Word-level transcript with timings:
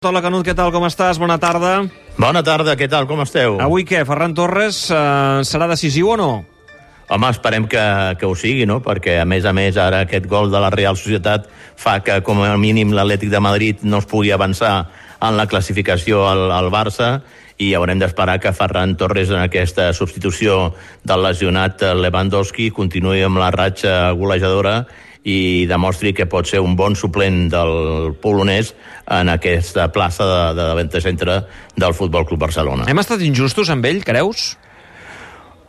Hola, 0.00 0.22
Canut, 0.24 0.40
què 0.48 0.54
tal, 0.56 0.70
com 0.72 0.86
estàs? 0.88 1.18
Bona 1.20 1.34
tarda. 1.36 1.70
Bona 2.16 2.40
tarda, 2.40 2.72
què 2.72 2.86
tal, 2.88 3.04
com 3.04 3.20
esteu? 3.20 3.58
Avui 3.60 3.82
què, 3.84 3.98
Ferran 4.08 4.32
Torres 4.32 4.78
eh, 4.88 5.42
serà 5.44 5.66
decisiu 5.68 6.14
o 6.14 6.16
no? 6.16 6.28
Home, 7.10 7.26
esperem 7.34 7.66
que, 7.66 7.82
que 8.20 8.26
ho 8.28 8.36
sigui, 8.38 8.68
no? 8.70 8.78
Perquè, 8.84 9.16
a 9.18 9.26
més 9.26 9.42
a 9.42 9.50
més, 9.50 9.74
ara 9.82 10.04
aquest 10.04 10.28
gol 10.30 10.52
de 10.52 10.60
la 10.62 10.70
Real 10.70 10.94
Societat 10.94 11.48
fa 11.74 11.96
que, 12.06 12.20
com 12.22 12.38
a 12.46 12.52
mínim, 12.54 12.92
l'Atlètic 12.94 13.32
de 13.32 13.40
Madrid 13.42 13.82
no 13.82 13.98
es 13.98 14.06
pugui 14.06 14.30
avançar 14.30 14.74
en 15.18 15.34
la 15.36 15.48
classificació 15.50 16.22
al, 16.28 16.46
al 16.54 16.70
Barça 16.70 17.16
i 17.60 17.72
haurem 17.74 17.98
d'esperar 17.98 18.38
que 18.40 18.54
Ferran 18.54 18.94
Torres 18.96 19.34
en 19.34 19.42
aquesta 19.42 19.90
substitució 19.92 20.70
del 21.02 21.26
lesionat 21.26 21.82
Lewandowski 21.98 22.70
continuï 22.72 23.26
amb 23.26 23.42
la 23.42 23.50
ratxa 23.58 24.14
golejadora 24.16 24.78
i 25.26 25.66
demostri 25.68 26.14
que 26.16 26.30
pot 26.30 26.48
ser 26.48 26.62
un 26.64 26.78
bon 26.78 26.94
suplent 26.96 27.42
del 27.52 28.14
polonès 28.22 28.72
en 29.10 29.34
aquesta 29.34 29.90
plaça 29.92 30.24
de, 30.24 30.40
de 30.56 30.70
davant 30.70 30.94
centre 31.02 31.42
del 31.76 31.92
Futbol 31.98 32.24
Club 32.24 32.46
Barcelona. 32.46 32.86
Hem 32.88 33.02
estat 33.02 33.26
injustos 33.26 33.68
amb 33.74 33.84
ell, 33.90 34.00
creus? 34.06 34.54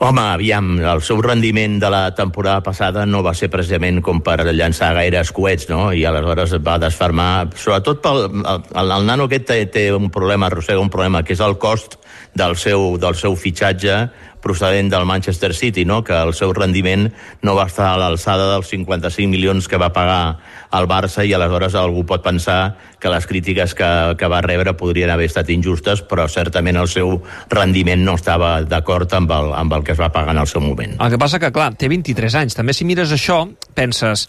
Home, 0.01 0.21
aviam, 0.33 0.79
el 0.81 1.03
seu 1.05 1.19
rendiment 1.21 1.75
de 1.77 1.89
la 1.93 2.15
temporada 2.17 2.63
passada 2.65 3.03
no 3.05 3.19
va 3.21 3.35
ser 3.37 3.51
precisament 3.53 3.99
com 4.01 4.17
per 4.25 4.39
llançar 4.47 4.95
gaires 4.97 5.29
coets, 5.29 5.67
no? 5.69 5.91
I 5.93 6.01
aleshores 6.09 6.55
va 6.65 6.79
desfermar, 6.81 7.51
sobretot 7.53 8.01
pel... 8.01 8.23
El, 8.25 8.63
el, 8.81 9.05
nano 9.05 9.27
aquest 9.29 9.45
té, 9.51 9.59
té 9.69 9.83
un 9.93 10.09
problema, 10.09 10.49
arrossega 10.49 10.81
un 10.81 10.89
problema, 10.89 11.21
que 11.21 11.35
és 11.37 11.43
el 11.45 11.53
cost 11.61 11.99
del 12.33 12.57
seu, 12.57 12.95
del 12.97 13.13
seu 13.19 13.37
fitxatge 13.37 13.99
procedent 14.41 14.91
del 14.91 15.05
Manchester 15.05 15.53
City, 15.55 15.85
no? 15.85 16.01
que 16.03 16.17
el 16.17 16.33
seu 16.37 16.53
rendiment 16.53 17.09
no 17.41 17.55
va 17.57 17.67
estar 17.69 17.91
a 17.93 17.99
l'alçada 18.01 18.49
dels 18.53 18.69
55 18.73 19.29
milions 19.31 19.67
que 19.67 19.79
va 19.81 19.91
pagar 19.93 20.39
el 20.77 20.87
Barça 20.87 21.25
i 21.27 21.33
aleshores 21.35 21.75
algú 21.75 22.03
pot 22.07 22.23
pensar 22.23 22.75
que 23.01 23.09
les 23.09 23.25
crítiques 23.27 23.73
que, 23.75 23.89
que 24.17 24.29
va 24.29 24.41
rebre 24.45 24.75
podrien 24.77 25.09
haver 25.09 25.27
estat 25.31 25.49
injustes, 25.49 26.03
però 26.05 26.27
certament 26.29 26.77
el 26.77 26.89
seu 26.91 27.17
rendiment 27.49 28.05
no 28.05 28.15
estava 28.19 28.53
d'acord 28.61 29.11
amb, 29.17 29.33
el, 29.35 29.51
amb 29.57 29.77
el 29.77 29.85
que 29.87 29.95
es 29.95 30.01
va 30.01 30.11
pagar 30.13 30.35
en 30.35 30.41
el 30.43 30.49
seu 30.49 30.61
moment. 30.63 30.95
El 31.01 31.13
que 31.13 31.21
passa 31.21 31.41
que, 31.41 31.51
clar, 31.53 31.73
té 31.79 31.89
23 31.91 32.37
anys. 32.43 32.57
També 32.57 32.75
si 32.77 32.87
mires 32.87 33.11
això, 33.15 33.43
penses, 33.77 34.27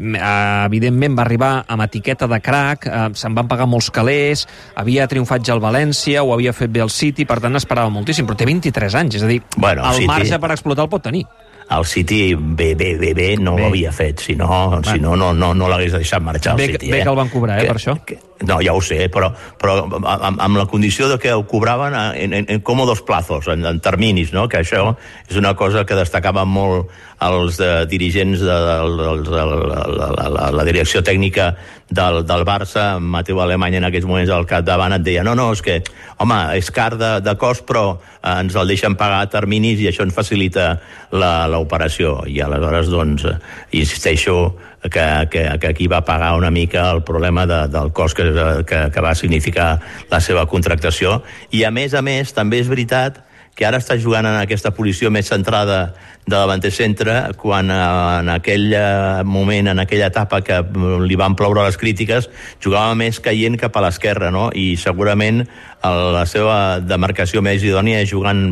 evidentment 0.00 1.16
va 1.18 1.24
arribar 1.26 1.50
amb 1.68 1.84
etiqueta 1.84 2.26
de 2.30 2.40
crack, 2.40 2.86
eh, 2.86 3.08
se'n 3.14 3.34
van 3.36 3.48
pagar 3.50 3.66
molts 3.68 3.90
calés, 3.94 4.46
havia 4.80 5.06
triomfat 5.10 5.44
ja 5.46 5.54
el 5.54 5.60
València, 5.62 6.22
ho 6.24 6.32
havia 6.34 6.52
fet 6.56 6.72
bé 6.72 6.80
el 6.80 6.90
City, 6.90 7.26
per 7.28 7.40
tant 7.40 7.56
esperava 7.56 7.90
moltíssim, 7.92 8.26
però 8.26 8.36
té 8.36 8.48
23 8.48 8.94
anys, 8.94 9.14
és 9.20 9.22
a 9.22 9.26
dir, 9.30 9.42
Bueno, 9.56 9.84
el 9.86 9.94
City- 10.00 10.06
marge 10.06 10.38
per 10.38 10.50
explotar 10.52 10.84
el 10.84 10.90
pot 10.90 11.02
tenir. 11.02 11.26
El 11.70 11.84
City 11.86 12.34
bé, 12.34 12.74
bé, 12.74 12.96
bé, 12.98 13.12
bé 13.14 13.36
no 13.38 13.54
Bé. 13.54 13.62
ho 13.62 13.66
havia 13.68 13.92
fet, 13.92 14.18
si 14.18 14.34
no, 14.34 14.80
si 14.82 14.98
no, 14.98 15.14
no, 15.16 15.32
no, 15.32 15.52
no 15.54 15.68
l'hagués 15.70 15.92
deixat 15.94 16.20
marxar 16.22 16.56
Bé 16.58 16.64
el 16.64 16.70
que- 16.72 16.78
City. 16.80 16.90
bé 16.90 16.98
eh? 17.00 17.02
que 17.04 17.10
el 17.10 17.16
van 17.16 17.28
cobrar, 17.30 17.60
eh, 17.62 17.66
per 17.68 17.76
això. 17.78 17.94
Que, 18.04 18.18
no, 18.48 18.56
ja 18.64 18.72
ho 18.72 18.80
sé, 18.80 19.10
però, 19.12 19.28
però 19.60 19.84
amb, 19.84 20.40
amb 20.40 20.56
la 20.56 20.64
condició 20.66 21.06
de 21.08 21.18
que 21.20 21.30
ho 21.32 21.44
cobraven 21.46 21.94
en, 21.94 22.32
en, 22.34 22.46
en 22.48 22.60
còmodos 22.64 23.02
plazos, 23.02 23.46
en, 23.52 23.64
en 23.68 23.78
terminis, 23.84 24.32
no? 24.32 24.48
que 24.48 24.62
això 24.64 24.96
és 25.28 25.36
una 25.36 25.54
cosa 25.54 25.84
que 25.86 25.94
destacaven 25.94 26.48
molt 26.48 26.88
els 27.20 27.60
eh, 27.60 27.84
dirigents 27.86 28.40
de, 28.40 28.46
de, 28.46 28.86
de, 28.96 29.10
de, 29.28 29.44
la, 29.68 29.84
la, 30.16 30.28
la, 30.32 30.50
la 30.56 30.64
direcció 30.64 31.02
tècnica 31.04 31.52
del, 31.90 32.22
del 32.24 32.44
Barça, 32.48 32.94
Mateu 32.98 33.42
Alemany 33.44 33.76
en 33.76 33.84
aquests 33.90 34.08
moments 34.08 34.30
al 34.32 34.46
capdavant 34.48 34.94
et 34.96 35.04
deia 35.04 35.22
no, 35.26 35.34
no, 35.36 35.50
és 35.52 35.60
que, 35.60 35.82
home, 36.22 36.38
és 36.56 36.70
car 36.72 36.94
de, 36.96 37.18
de 37.20 37.34
cost, 37.36 37.66
però 37.68 37.98
eh, 38.00 38.38
ens 38.40 38.56
el 38.56 38.72
deixen 38.72 38.96
pagar 38.96 39.20
a 39.20 39.28
terminis 39.30 39.84
i 39.84 39.90
això 39.92 40.06
ens 40.08 40.16
facilita 40.16 40.78
la- 41.12 41.46
l'operació. 41.60 42.18
I 42.26 42.40
aleshores, 42.42 42.90
doncs, 42.90 43.28
insisteixo 43.76 44.56
que, 44.82 45.06
que, 45.30 45.46
que 45.60 45.70
aquí 45.70 45.86
va 45.86 46.02
pagar 46.04 46.34
una 46.40 46.50
mica 46.50 46.90
el 46.90 47.04
problema 47.04 47.46
de, 47.46 47.66
del 47.68 47.92
cost 47.92 48.16
que, 48.16 48.30
que, 48.66 48.84
que 48.90 49.04
va 49.04 49.14
significar 49.14 49.74
la 50.10 50.20
seva 50.24 50.46
contractació. 50.48 51.20
I, 51.52 51.64
a 51.68 51.70
més 51.70 51.94
a 51.94 52.02
més, 52.02 52.32
també 52.36 52.62
és 52.64 52.70
veritat 52.72 53.20
que 53.54 53.66
ara 53.68 53.80
està 53.82 53.98
jugant 54.00 54.24
en 54.24 54.38
aquesta 54.40 54.72
posició 54.72 55.10
més 55.12 55.28
centrada 55.28 55.92
de 56.30 56.36
davanter 56.38 56.70
centre, 56.72 57.16
quan 57.36 57.70
eh, 57.70 57.80
en 58.20 58.30
aquell 58.32 58.70
eh, 58.72 59.24
moment, 59.26 59.72
en 59.74 59.82
aquella 59.82 60.08
etapa 60.08 60.40
que 60.46 60.62
mm, 60.62 61.02
li 61.10 61.18
van 61.18 61.36
ploure 61.36 61.66
les 61.66 61.78
crítiques, 61.80 62.30
jugava 62.62 62.94
més 62.98 63.20
caient 63.20 63.58
cap 63.60 63.76
a 63.76 63.84
l'esquerra, 63.84 64.30
no? 64.34 64.48
I 64.54 64.76
segurament 64.80 65.42
el, 65.42 65.98
la 66.14 66.26
seva 66.28 66.56
demarcació 66.84 67.42
més 67.44 67.64
idònia 67.64 68.04
és 68.04 68.10
jugant 68.12 68.46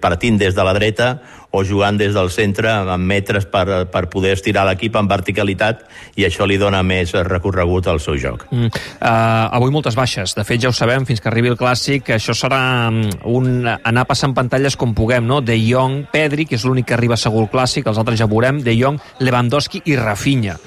partint 0.00 0.40
des 0.40 0.56
de 0.56 0.66
la 0.66 0.74
dreta 0.76 1.12
o 1.50 1.64
jugant 1.66 1.98
des 1.98 2.14
del 2.14 2.30
centre 2.30 2.70
amb 2.70 3.06
metres 3.10 3.46
per, 3.50 3.86
per 3.90 4.04
poder 4.10 4.36
estirar 4.36 4.62
l'equip 4.68 4.94
en 4.96 5.08
verticalitat 5.10 5.82
i 6.20 6.26
això 6.26 6.46
li 6.46 6.58
dona 6.60 6.82
més 6.86 7.12
recorregut 7.26 7.88
al 7.90 7.98
seu 8.02 8.14
joc. 8.20 8.46
Mm. 8.54 8.70
Uh, 9.00 9.50
avui 9.58 9.74
moltes 9.74 9.98
baixes. 9.98 10.36
De 10.38 10.44
fet, 10.46 10.60
ja 10.62 10.70
ho 10.70 10.76
sabem, 10.76 11.06
fins 11.08 11.22
que 11.22 11.30
arribi 11.30 11.50
el 11.50 11.58
Clàssic, 11.58 12.12
això 12.14 12.36
serà 12.38 12.62
mm, 12.90 13.24
un 13.30 13.66
anar 13.66 14.06
passant 14.06 14.34
pantalles 14.36 14.78
com 14.78 14.94
puguem, 14.94 15.26
no? 15.26 15.40
De 15.42 15.58
Jong, 15.58 16.04
Pedri, 16.12 16.46
que 16.46 16.58
és 16.58 16.66
l'únic 16.66 16.90
que 16.90 16.94
arriba 16.94 17.09
segur 17.16 17.46
al 17.46 17.50
Clàssic, 17.50 17.86
els 17.86 17.98
altres 17.98 18.20
ja 18.20 18.28
veurem, 18.30 18.62
De 18.62 18.76
Jong, 18.76 19.00
Lewandowski 19.24 19.82
i 19.86 19.96
Rafinha. 19.98 20.58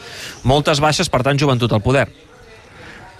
Moltes 0.43 0.83
baixes, 0.83 1.09
per 1.09 1.23
tant, 1.23 1.39
joventut 1.39 1.71
al 1.71 1.83
poder. 1.85 2.07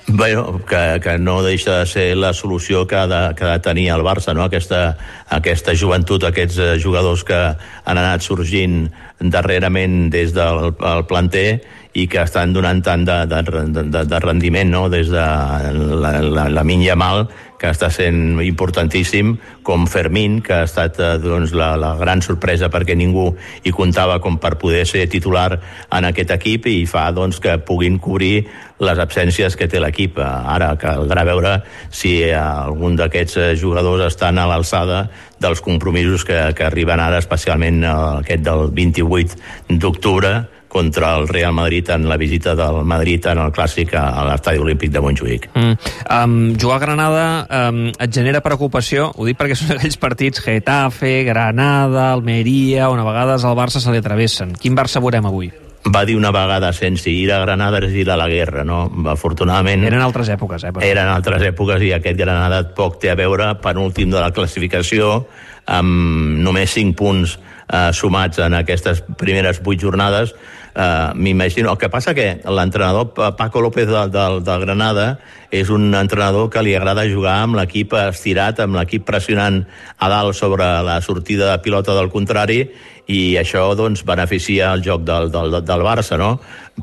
Bueno, 0.07 0.59
que, 0.67 1.00
que 1.01 1.17
no 1.17 1.41
deixa 1.44 1.79
de 1.79 1.85
ser 1.88 2.17
la 2.17 2.34
solució 2.34 2.85
que 2.85 2.95
ha 2.95 3.07
de, 3.07 3.22
que 3.35 3.45
ha 3.45 3.53
de 3.53 3.63
tenir 3.63 3.88
el 3.94 4.03
Barça, 4.03 4.34
no? 4.35 4.44
aquesta, 4.44 4.97
aquesta 5.31 5.75
joventut, 5.79 6.25
aquests 6.28 6.59
eh, 6.59 6.73
jugadors 6.84 7.23
que 7.23 7.39
han 7.39 8.01
anat 8.01 8.25
sorgint 8.25 8.89
darrerament 9.19 10.09
des 10.11 10.35
del 10.35 10.73
el 10.75 11.05
planter 11.07 11.63
i 11.94 12.08
que 12.09 12.24
estan 12.26 12.54
donant 12.56 12.81
tant 12.81 13.06
de, 13.06 13.20
de, 13.30 13.42
de, 13.70 14.04
de 14.09 14.20
rendiment, 14.20 14.70
no? 14.70 14.88
des 14.90 15.12
de 15.14 15.24
la, 15.24 16.14
la, 16.22 16.48
la 16.50 16.64
Minya 16.66 16.96
Mal, 16.98 17.28
que 17.64 17.70
està 17.72 17.88
sent 17.94 18.42
importantíssim, 18.44 19.38
com 19.64 19.86
Fermín, 19.88 20.42
que 20.44 20.56
ha 20.58 20.66
estat 20.68 20.98
eh, 21.00 21.12
doncs, 21.22 21.53
la, 21.56 21.70
la 21.80 21.94
gran 21.96 22.20
sorpresa 22.26 22.68
perquè 22.74 22.98
ningú 23.00 23.30
hi 23.64 23.72
comptava 23.72 24.18
com 24.24 24.36
per 24.42 24.58
poder 24.59 24.82
ser 24.90 25.06
titular 25.08 25.62
en 25.88 26.09
aquest 26.09 26.34
equip 26.36 26.68
i 26.68 26.82
fa 26.90 27.06
doncs, 27.16 27.40
que 27.40 27.56
puguin 27.64 28.02
cobrir 28.03 28.50
les 28.84 29.00
absències 29.00 29.56
que 29.56 29.70
té 29.72 29.80
l'equip. 29.80 30.20
Eh, 30.20 30.32
Ara 30.58 30.74
caldrà 30.82 31.24
veure 31.30 31.53
si 31.88 32.18
eh, 32.26 32.34
algun 32.36 32.98
d'aquests 33.00 33.53
jugadors 33.62 34.09
estan 34.09 34.42
a 34.42 34.50
l'alçada 34.50 35.06
dels 35.40 35.64
compromisos 35.64 36.28
que, 36.28 36.42
que 36.58 36.68
arriben 36.68 37.00
ara, 37.00 37.22
especialment 37.24 37.80
aquest 37.86 38.44
del 38.44 38.74
28 38.76 39.80
d'octubre, 39.80 40.34
contra 40.73 41.13
el 41.19 41.28
Real 41.29 41.53
Madrid 41.53 41.89
en 41.94 42.07
la 42.09 42.17
visita 42.17 42.56
del 42.57 42.81
Madrid 42.89 43.28
en 43.29 43.44
el 43.44 43.51
clàssic 43.53 43.94
a, 43.94 44.07
l'Estadi 44.25 44.57
Olímpic 44.57 44.89
de 44.91 45.03
Montjuïc. 45.06 45.50
Mm. 45.53 45.91
Um, 46.09 46.38
jugar 46.57 46.79
a 46.79 46.84
Granada 46.88 47.25
um, 47.69 47.84
et 47.94 48.16
genera 48.16 48.41
preocupació, 48.41 49.11
ho 49.13 49.28
dic 49.29 49.38
perquè 49.38 49.57
són 49.59 49.75
aquells 49.78 50.00
partits 50.01 50.41
Getafe, 50.41 51.19
Granada, 51.29 52.09
Almeria, 52.16 52.89
on 52.89 53.03
a 53.03 53.06
vegades 53.06 53.45
al 53.45 53.59
Barça 53.59 53.84
se 53.84 53.94
li 53.94 54.01
atravessen. 54.01 54.57
Quin 54.57 54.73
Barça 54.79 55.03
veurem 55.03 55.29
avui? 55.29 55.53
va 55.84 56.06
dir 56.07 56.16
una 56.16 56.31
vegada 56.31 56.72
sense 56.72 57.11
ir 57.11 57.31
a 57.34 57.41
Granada 57.41 57.81
és 57.84 57.95
ir 58.00 58.05
a 58.09 58.16
la 58.16 58.29
guerra, 58.31 58.63
no? 58.63 58.85
Afortunadament 59.11 59.84
Eren 59.84 60.01
altres 60.01 60.29
èpoques, 60.31 60.63
eh? 60.63 60.72
Però... 60.72 60.85
eren 60.88 61.09
altres 61.11 61.44
èpoques 61.50 61.84
i 61.84 61.91
aquest 61.91 62.17
Granada 62.19 62.61
poc 62.75 63.01
té 63.03 63.11
a 63.11 63.17
veure 63.19 63.50
penúltim 63.63 64.11
de 64.13 64.22
la 64.22 64.31
classificació 64.31 65.25
amb 65.67 66.40
només 66.44 66.72
5 66.75 66.95
punts 67.00 67.35
eh, 67.35 67.91
sumats 67.95 68.40
en 68.44 68.55
aquestes 68.59 69.03
primeres 69.19 69.59
8 69.63 69.79
jornades 69.81 70.34
eh, 70.75 71.09
m'imagino, 71.16 71.72
el 71.72 71.78
que 71.78 71.89
passa 71.89 72.13
que 72.13 72.39
l'entrenador 72.45 73.13
Pa- 73.13 73.35
Paco 73.38 73.61
López 73.61 73.88
de, 73.88 74.07
de, 74.09 74.25
de 74.44 74.57
Granada 74.59 75.07
és 75.53 75.69
un 75.69 75.94
entrenador 75.94 76.50
que 76.50 76.63
li 76.66 76.73
agrada 76.75 77.06
jugar 77.09 77.39
amb 77.44 77.56
l'equip 77.59 77.94
estirat, 77.94 78.59
amb 78.63 78.75
l'equip 78.79 79.06
pressionant 79.06 79.63
a 80.00 80.09
dalt 80.09 80.34
sobre 80.35 80.66
la 80.85 81.00
sortida 81.01 81.51
de 81.51 81.61
pilota 81.61 81.94
del 81.94 82.09
contrari 82.09 82.63
i 83.11 83.35
això 83.35 83.66
doncs 83.75 84.06
beneficia 84.07 84.72
el 84.73 84.81
joc 84.81 85.03
del, 85.03 85.28
del, 85.29 85.57
del 85.61 85.81
Barça, 85.84 86.17
no? 86.17 86.38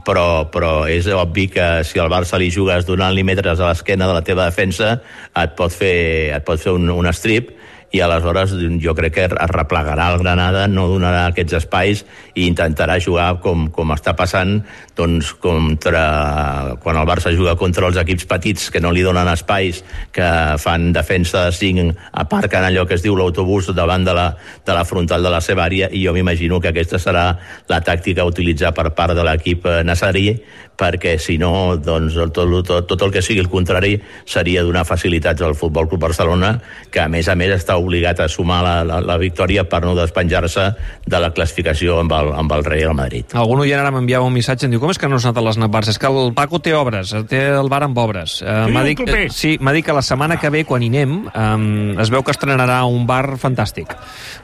Però, 0.07 0.45
però 0.53 0.85
és 0.87 1.09
obvi 1.11 1.49
que 1.51 1.81
si 1.83 1.99
al 1.99 2.11
Barça 2.13 2.39
li 2.39 2.51
jugues 2.53 2.85
donant-li 2.87 3.25
metres 3.27 3.59
a 3.59 3.71
l'esquena 3.73 4.07
de 4.07 4.19
la 4.19 4.23
teva 4.23 4.45
defensa 4.51 5.01
et 5.35 5.57
pot 5.59 5.73
fer, 5.73 6.31
et 6.37 6.45
pot 6.47 6.61
fer 6.61 6.77
un, 6.77 6.91
un 6.93 7.09
strip 7.17 7.57
i 7.91 8.01
aleshores 8.01 8.53
jo 8.83 8.95
crec 8.95 9.15
que 9.17 9.25
es 9.27 9.51
replegarà 9.51 10.11
el 10.13 10.21
Granada, 10.23 10.67
no 10.71 10.87
donarà 10.91 11.25
aquests 11.31 11.57
espais 11.59 12.05
i 12.39 12.47
intentarà 12.47 13.01
jugar 13.03 13.33
com, 13.43 13.67
com 13.75 13.91
està 13.95 14.15
passant 14.19 14.61
doncs 14.97 15.33
contra, 15.43 16.77
quan 16.83 17.01
el 17.01 17.09
Barça 17.09 17.33
juga 17.35 17.57
contra 17.59 17.89
els 17.89 17.99
equips 17.99 18.29
petits 18.31 18.69
que 18.71 18.83
no 18.83 18.93
li 18.95 19.03
donen 19.03 19.29
espais, 19.33 19.83
que 20.15 20.31
fan 20.63 20.91
defensa 20.95 21.47
de 21.49 21.57
5, 21.57 21.89
aparquen 22.23 22.69
allò 22.69 22.87
que 22.87 22.95
es 22.99 23.05
diu 23.05 23.19
l'autobús 23.19 23.73
davant 23.75 24.07
de 24.07 24.15
la, 24.15 24.29
de 24.67 24.77
la 24.77 24.87
frontal 24.87 25.27
de 25.27 25.35
la 25.35 25.43
seva 25.43 25.67
àrea 25.67 25.91
i 25.91 26.05
jo 26.07 26.15
m'imagino 26.15 26.61
que 26.61 26.71
aquesta 26.71 27.01
serà 27.03 27.27
la 27.71 27.83
tàctica 27.83 28.23
a 28.23 28.31
utilitzar 28.31 28.75
per 28.77 28.91
part 28.95 29.17
de 29.19 29.27
l'equip 29.27 29.67
eh, 29.67 29.81
nazarí 29.87 30.29
perquè 30.81 31.19
si 31.21 31.37
no, 31.37 31.77
doncs, 31.77 32.17
tot, 32.33 32.49
tot, 32.65 32.87
tot 32.89 33.03
el 33.05 33.13
que 33.13 33.23
sigui 33.25 33.43
el 33.43 33.51
contrari 33.53 33.99
seria 34.25 34.65
donar 34.65 34.87
facilitats 34.89 35.45
al 35.45 35.57
Futbol 35.59 35.91
Club 35.91 36.07
Barcelona, 36.07 36.55
que 36.91 37.03
a 37.03 37.09
més 37.13 37.29
a 37.29 37.37
més 37.37 37.53
està 37.59 37.77
obligat 37.81 38.21
a 38.25 38.29
sumar 38.31 38.61
la, 38.65 38.75
la, 38.87 39.01
la 39.05 39.17
victòria 39.21 39.65
per 39.69 39.83
no 39.85 39.95
despenjar-se 39.99 40.67
de 41.07 41.21
la 41.23 41.33
classificació 41.35 41.99
amb 42.05 42.15
el, 42.17 42.33
amb 42.43 42.55
el 42.57 42.65
Real 42.67 42.95
Madrid. 42.97 43.35
Algun 43.39 43.65
oient 43.65 43.83
ara 43.83 43.93
m'enviava 43.95 44.29
un 44.29 44.37
missatge, 44.37 44.69
em 44.69 44.75
diu, 44.75 44.83
com 44.83 44.93
és 44.93 45.01
que 45.01 45.11
no 45.11 45.19
has 45.19 45.27
anat 45.29 45.41
a 45.41 45.45
l'Snac 45.47 45.73
Barça? 45.73 45.95
És 45.95 46.01
que 46.01 46.11
el 46.11 46.33
Paco 46.37 46.63
té 46.63 46.75
obres, 46.77 47.15
té 47.31 47.43
el 47.57 47.73
bar 47.73 47.83
amb 47.87 47.99
obres. 48.01 48.41
Uh, 48.45 48.69
m'ha 48.73 48.85
dit, 48.87 49.03
eh, 49.09 49.27
sí, 49.35 49.57
m'ha 49.61 49.75
dit 49.77 49.87
que 49.87 49.97
la 49.97 50.05
setmana 50.07 50.39
que 50.41 50.53
ve, 50.53 50.65
quan 50.69 50.85
hi 50.85 50.93
anem, 50.93 51.19
um, 51.31 51.69
es 52.01 52.13
veu 52.13 52.25
que 52.27 52.35
estrenarà 52.37 52.83
un 52.89 53.07
bar 53.09 53.37
fantàstic. 53.41 53.97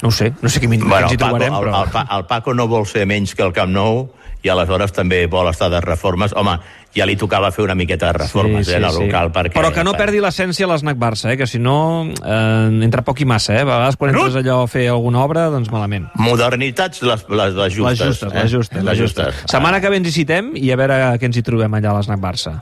No 0.02 0.10
ho 0.10 0.14
sé, 0.14 0.32
no 0.42 0.52
sé 0.52 0.62
quin 0.62 0.74
bueno, 0.76 1.06
ens 1.06 1.16
hi 1.16 1.20
trobarem, 1.20 1.52
Paco, 1.52 1.64
però... 1.64 1.82
El, 1.82 1.96
el, 2.02 2.14
el 2.18 2.30
Paco 2.30 2.56
no 2.56 2.68
vol 2.70 2.88
ser 2.88 3.06
menys 3.08 3.36
que 3.36 3.46
el 3.46 3.54
Camp 3.56 3.72
Nou 3.72 4.06
i 4.46 4.50
aleshores 4.52 4.94
també 4.94 5.24
vol 5.30 5.50
estar 5.50 5.68
de 5.72 5.80
reformes. 5.82 6.32
Home, 6.38 6.56
ja 6.96 7.04
li 7.08 7.16
tocava 7.18 7.50
fer 7.52 7.64
una 7.66 7.74
miqueta 7.76 8.08
de 8.12 8.18
reformes 8.22 8.66
Sí, 8.66 8.72
eh, 8.72 8.78
en 8.78 8.86
el 8.86 8.94
sí, 8.94 9.00
sí. 9.00 9.06
local. 9.06 9.32
Perquè, 9.34 9.54
Però 9.58 9.72
que 9.74 9.84
no 9.84 9.92
perdi 9.98 10.22
l'essència 10.22 10.66
a 10.66 10.70
l'Snac 10.72 10.98
Barça, 11.00 11.32
eh? 11.32 11.36
que 11.36 11.48
si 11.50 11.60
no 11.62 11.76
eh, 12.06 12.84
entra 12.86 13.04
poc 13.06 13.20
i 13.20 13.28
massa. 13.28 13.56
Eh? 13.58 13.64
A 13.64 13.68
vegades 13.68 13.98
quan 14.00 14.14
entres 14.14 14.38
allò 14.40 14.62
a 14.64 14.70
fer 14.70 14.86
alguna 14.92 15.24
obra, 15.24 15.48
doncs 15.52 15.70
malament. 15.74 16.08
Modernitats, 16.22 17.02
les, 17.04 17.26
les, 17.28 17.58
les 17.58 17.74
justes. 17.74 17.98
les 17.98 18.06
justes, 18.06 18.32
eh? 18.32 18.42
les 18.42 18.54
justes, 18.54 18.86
les 18.90 19.02
justes. 19.02 19.44
Setmana 19.50 19.82
que 19.82 19.92
ve 19.92 20.00
ens 20.00 20.08
hi 20.08 20.16
citem 20.20 20.54
i 20.56 20.72
a 20.72 20.78
veure 20.80 21.02
què 21.20 21.28
ens 21.28 21.36
hi 21.36 21.44
trobem 21.46 21.76
allà 21.78 21.92
a 21.92 21.98
l'Snac 22.00 22.22
Barça. 22.22 22.56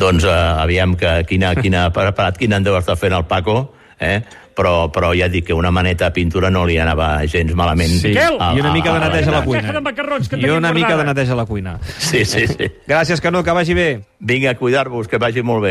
Doncs 0.00 0.24
eh, 0.24 0.36
aviam 0.64 0.96
que, 0.98 1.20
quina, 1.28 1.54
quina 1.60 1.88
preparat, 1.96 2.40
quina 2.40 2.58
en 2.58 2.66
deu 2.66 2.78
estar 2.80 2.96
fent 2.98 3.14
el 3.16 3.28
Paco, 3.30 3.62
eh? 4.00 4.22
Però, 4.54 4.90
però 4.92 5.12
ja 5.16 5.28
dic 5.28 5.46
que 5.46 5.52
una 5.54 5.70
maneta 5.70 6.06
de 6.06 6.10
pintura 6.12 6.50
no 6.50 6.64
li 6.66 6.78
anava 6.78 7.24
gens 7.26 7.54
malament. 7.54 7.90
Sí, 8.00 8.14
a- 8.16 8.52
i 8.56 8.60
una 8.60 8.72
mica 8.72 8.92
de 8.94 9.00
neteja 9.00 9.28
a 9.30 9.32
la 9.32 9.38
a- 9.38 9.44
cuina. 9.44 9.60
caja 9.62 9.72
de 9.74 9.80
macarrons 9.80 10.28
que 10.28 10.36
I 10.36 10.50
una 10.50 10.72
mica 10.72 10.96
de 10.96 11.04
neteja 11.04 11.32
a 11.32 11.36
la 11.36 11.46
cuina. 11.46 11.78
Sí, 11.98 12.24
sí, 12.24 12.46
sí. 12.46 12.70
Gràcies, 12.86 13.20
Canó, 13.20 13.42
que 13.44 13.50
vagi 13.52 13.74
bé. 13.74 14.00
Vinga, 14.18 14.50
a 14.50 14.54
cuidar-vos, 14.56 15.08
que 15.08 15.16
vagi 15.18 15.42
molt 15.42 15.62
bé. 15.62 15.68